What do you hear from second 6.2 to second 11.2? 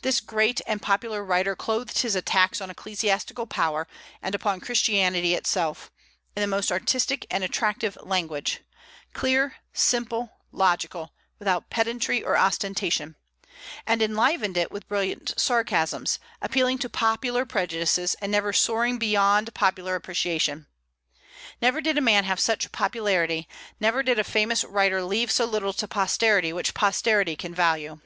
in the most artistic and attractive language, clear, simple, logical,